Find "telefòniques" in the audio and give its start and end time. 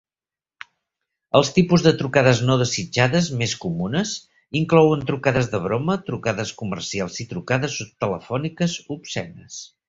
8.07-8.77